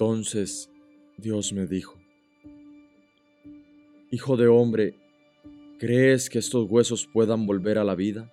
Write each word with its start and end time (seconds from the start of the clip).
Entonces 0.00 0.70
Dios 1.16 1.52
me 1.52 1.66
dijo, 1.66 1.98
Hijo 4.12 4.36
de 4.36 4.46
hombre, 4.46 4.94
¿crees 5.80 6.30
que 6.30 6.38
estos 6.38 6.70
huesos 6.70 7.08
puedan 7.12 7.46
volver 7.46 7.78
a 7.78 7.84
la 7.84 7.96
vida? 7.96 8.32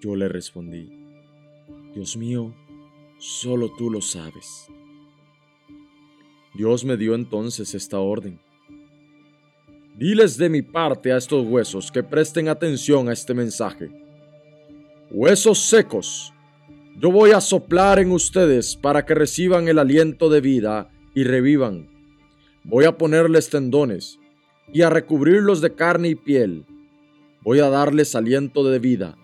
Yo 0.00 0.14
le 0.14 0.28
respondí, 0.28 0.90
Dios 1.92 2.16
mío, 2.16 2.54
solo 3.18 3.72
tú 3.76 3.90
lo 3.90 4.00
sabes. 4.00 4.68
Dios 6.54 6.84
me 6.84 6.96
dio 6.96 7.16
entonces 7.16 7.74
esta 7.74 7.98
orden. 7.98 8.38
Diles 9.98 10.36
de 10.36 10.48
mi 10.48 10.62
parte 10.62 11.10
a 11.10 11.16
estos 11.16 11.44
huesos 11.44 11.90
que 11.90 12.04
presten 12.04 12.48
atención 12.48 13.08
a 13.08 13.12
este 13.12 13.34
mensaje. 13.34 13.90
Huesos 15.10 15.58
secos, 15.58 16.32
yo 16.98 17.10
voy 17.10 17.30
a 17.30 17.40
soplar 17.40 17.98
en 17.98 18.12
ustedes 18.12 18.76
para 18.76 19.04
que 19.06 19.14
reciban 19.14 19.66
el 19.66 19.78
aliento 19.78 20.28
de 20.28 20.40
vida 20.40 20.90
y 21.14 21.24
revivan. 21.24 21.88
Voy 22.64 22.84
a 22.84 22.98
ponerles 22.98 23.48
tendones 23.48 24.20
y 24.72 24.82
a 24.82 24.90
recubrirlos 24.90 25.60
de 25.60 25.74
carne 25.74 26.08
y 26.08 26.14
piel. 26.14 26.66
Voy 27.42 27.60
a 27.60 27.70
darles 27.70 28.14
aliento 28.14 28.62
de 28.62 28.78
vida 28.78 29.16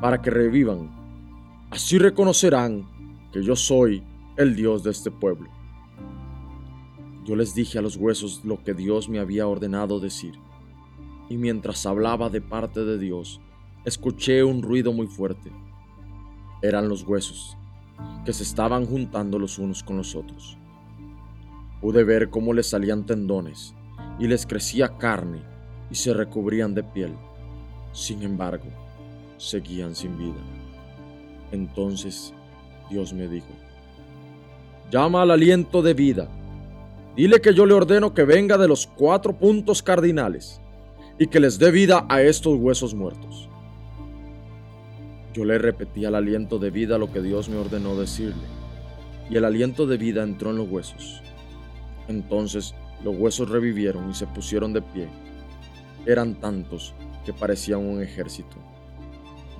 para 0.00 0.20
que 0.20 0.30
revivan. 0.30 0.90
Así 1.70 1.96
reconocerán 1.96 2.88
que 3.32 3.42
yo 3.42 3.56
soy 3.56 4.02
el 4.36 4.56
Dios 4.56 4.82
de 4.82 4.90
este 4.90 5.10
pueblo. 5.10 5.48
Yo 7.24 7.36
les 7.36 7.54
dije 7.54 7.78
a 7.78 7.82
los 7.82 7.96
huesos 7.96 8.44
lo 8.44 8.62
que 8.62 8.74
Dios 8.74 9.08
me 9.08 9.20
había 9.20 9.46
ordenado 9.46 10.00
decir. 10.00 10.34
Y 11.30 11.36
mientras 11.36 11.86
hablaba 11.86 12.28
de 12.28 12.40
parte 12.40 12.84
de 12.84 12.98
Dios, 12.98 13.40
escuché 13.84 14.42
un 14.42 14.60
ruido 14.60 14.92
muy 14.92 15.06
fuerte 15.06 15.50
eran 16.62 16.88
los 16.88 17.02
huesos, 17.02 17.56
que 18.24 18.32
se 18.32 18.44
estaban 18.44 18.86
juntando 18.86 19.38
los 19.38 19.58
unos 19.58 19.82
con 19.82 19.96
los 19.96 20.14
otros. 20.14 20.56
Pude 21.80 22.04
ver 22.04 22.30
cómo 22.30 22.54
les 22.54 22.70
salían 22.70 23.04
tendones 23.04 23.74
y 24.18 24.28
les 24.28 24.46
crecía 24.46 24.96
carne 24.98 25.42
y 25.90 25.96
se 25.96 26.14
recubrían 26.14 26.74
de 26.74 26.84
piel. 26.84 27.14
Sin 27.92 28.22
embargo, 28.22 28.66
seguían 29.36 29.94
sin 29.94 30.16
vida. 30.16 30.40
Entonces 31.50 32.32
Dios 32.88 33.12
me 33.12 33.26
dijo, 33.26 33.52
llama 34.90 35.22
al 35.22 35.32
aliento 35.32 35.82
de 35.82 35.94
vida. 35.94 36.28
Dile 37.16 37.40
que 37.40 37.52
yo 37.52 37.66
le 37.66 37.74
ordeno 37.74 38.14
que 38.14 38.24
venga 38.24 38.56
de 38.56 38.68
los 38.68 38.86
cuatro 38.86 39.36
puntos 39.36 39.82
cardinales 39.82 40.60
y 41.18 41.26
que 41.26 41.40
les 41.40 41.58
dé 41.58 41.70
vida 41.70 42.06
a 42.08 42.22
estos 42.22 42.56
huesos 42.56 42.94
muertos. 42.94 43.48
Yo 45.32 45.46
le 45.46 45.56
repetí 45.56 46.04
al 46.04 46.14
aliento 46.14 46.58
de 46.58 46.70
vida 46.70 46.98
lo 46.98 47.10
que 47.10 47.22
Dios 47.22 47.48
me 47.48 47.56
ordenó 47.56 47.96
decirle, 47.96 48.42
y 49.30 49.36
el 49.36 49.46
aliento 49.46 49.86
de 49.86 49.96
vida 49.96 50.22
entró 50.22 50.50
en 50.50 50.56
los 50.56 50.68
huesos. 50.68 51.22
Entonces 52.06 52.74
los 53.02 53.16
huesos 53.16 53.48
revivieron 53.48 54.10
y 54.10 54.14
se 54.14 54.26
pusieron 54.26 54.74
de 54.74 54.82
pie. 54.82 55.08
Eran 56.04 56.34
tantos 56.34 56.94
que 57.24 57.32
parecían 57.32 57.80
un 57.80 58.02
ejército. 58.02 58.56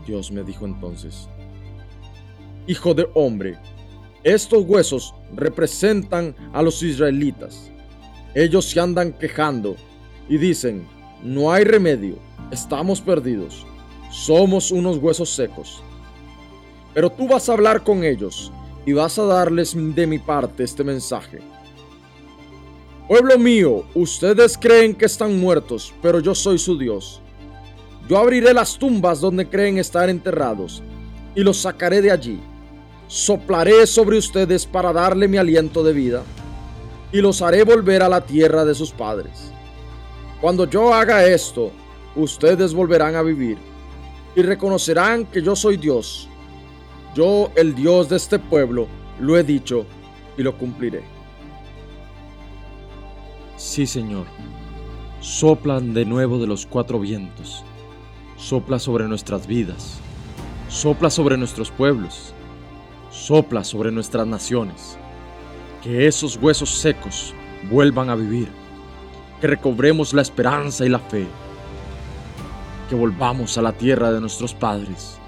Dios 0.06 0.30
me 0.30 0.42
dijo 0.42 0.66
entonces, 0.66 1.28
Hijo 2.66 2.92
de 2.92 3.08
hombre, 3.14 3.58
estos 4.24 4.64
huesos 4.66 5.14
representan 5.34 6.34
a 6.52 6.62
los 6.62 6.82
israelitas. 6.82 7.72
Ellos 8.34 8.66
se 8.66 8.78
andan 8.78 9.12
quejando 9.12 9.76
y 10.28 10.36
dicen, 10.36 10.86
no 11.24 11.50
hay 11.50 11.64
remedio, 11.64 12.18
estamos 12.50 13.00
perdidos 13.00 13.66
somos 14.12 14.70
unos 14.70 14.98
huesos 14.98 15.30
secos. 15.30 15.82
Pero 16.94 17.10
tú 17.10 17.26
vas 17.26 17.48
a 17.48 17.54
hablar 17.54 17.82
con 17.82 18.04
ellos 18.04 18.52
y 18.84 18.92
vas 18.92 19.18
a 19.18 19.24
darles 19.24 19.74
de 19.74 20.06
mi 20.06 20.18
parte 20.18 20.62
este 20.62 20.84
mensaje. 20.84 21.40
Pueblo 23.08 23.38
mío, 23.38 23.84
ustedes 23.94 24.56
creen 24.58 24.94
que 24.94 25.06
están 25.06 25.40
muertos, 25.40 25.92
pero 26.02 26.20
yo 26.20 26.34
soy 26.34 26.58
su 26.58 26.78
Dios. 26.78 27.20
Yo 28.08 28.18
abriré 28.18 28.52
las 28.52 28.78
tumbas 28.78 29.20
donde 29.20 29.48
creen 29.48 29.78
estar 29.78 30.10
enterrados 30.10 30.82
y 31.34 31.40
los 31.40 31.56
sacaré 31.56 32.02
de 32.02 32.10
allí. 32.10 32.38
Soplaré 33.08 33.86
sobre 33.86 34.18
ustedes 34.18 34.66
para 34.66 34.92
darle 34.92 35.26
mi 35.26 35.38
aliento 35.38 35.82
de 35.82 35.92
vida 35.92 36.22
y 37.12 37.20
los 37.20 37.40
haré 37.42 37.64
volver 37.64 38.02
a 38.02 38.08
la 38.08 38.24
tierra 38.24 38.64
de 38.64 38.74
sus 38.74 38.90
padres. 38.90 39.52
Cuando 40.40 40.68
yo 40.68 40.92
haga 40.92 41.24
esto, 41.26 41.70
ustedes 42.16 42.74
volverán 42.74 43.14
a 43.14 43.22
vivir 43.22 43.71
y 44.34 44.42
reconocerán 44.42 45.26
que 45.26 45.42
yo 45.42 45.54
soy 45.54 45.76
Dios. 45.76 46.28
Yo, 47.14 47.50
el 47.56 47.74
Dios 47.74 48.08
de 48.08 48.16
este 48.16 48.38
pueblo, 48.38 48.86
lo 49.20 49.36
he 49.36 49.44
dicho 49.44 49.84
y 50.36 50.42
lo 50.42 50.56
cumpliré. 50.56 51.02
Sí, 53.56 53.86
Señor. 53.86 54.26
Soplan 55.20 55.94
de 55.94 56.04
nuevo 56.04 56.38
de 56.38 56.46
los 56.46 56.66
cuatro 56.66 56.98
vientos. 56.98 57.62
Sopla 58.36 58.78
sobre 58.78 59.06
nuestras 59.06 59.46
vidas. 59.46 60.00
Sopla 60.68 61.10
sobre 61.10 61.36
nuestros 61.36 61.70
pueblos. 61.70 62.34
Sopla 63.10 63.62
sobre 63.62 63.92
nuestras 63.92 64.26
naciones. 64.26 64.96
Que 65.82 66.06
esos 66.06 66.36
huesos 66.36 66.70
secos 66.70 67.34
vuelvan 67.70 68.08
a 68.08 68.16
vivir. 68.16 68.48
Que 69.40 69.46
recobremos 69.46 70.14
la 70.14 70.22
esperanza 70.22 70.86
y 70.86 70.88
la 70.88 70.98
fe 70.98 71.26
que 72.92 72.98
volvamos 72.98 73.56
a 73.56 73.62
la 73.62 73.72
tierra 73.72 74.12
de 74.12 74.20
nuestros 74.20 74.52
padres. 74.52 75.18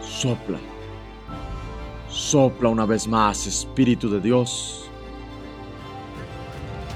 Sopla, 0.00 0.60
sopla 2.08 2.68
una 2.68 2.86
vez 2.86 3.08
más, 3.08 3.48
Espíritu 3.48 4.08
de 4.08 4.20
Dios, 4.20 4.88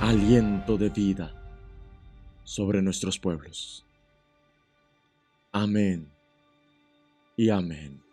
aliento 0.01 0.77
de 0.79 0.91
vida 0.91 1.35
sobre 2.45 2.81
nuestros 2.81 3.19
pueblos. 3.19 3.85
Amén 5.51 6.09
y 7.37 7.51
amén. 7.51 8.06